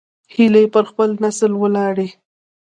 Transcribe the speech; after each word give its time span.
هیلۍ 0.33 0.65
پر 0.73 0.83
خپل 0.91 1.09
نسل 1.23 1.51
ویاړي 1.57 2.07